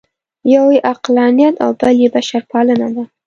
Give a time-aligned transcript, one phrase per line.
[0.53, 3.03] یو یې عقلانیت او بل یې بشرپالنه ده.